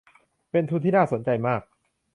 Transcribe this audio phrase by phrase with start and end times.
[0.51, 1.61] เป็นทุนที่น่าสนใจมาก